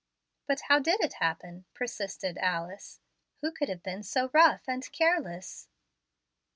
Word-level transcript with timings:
"But 0.47 0.61
how 0.61 0.79
did 0.79 0.99
it 1.01 1.13
happen?" 1.21 1.65
persisted 1.75 2.39
Alice. 2.39 3.01
"Who 3.41 3.51
could 3.51 3.69
have 3.69 3.83
been 3.83 4.01
so 4.01 4.31
rough 4.33 4.63
and 4.67 4.91
careless?" 4.91 5.67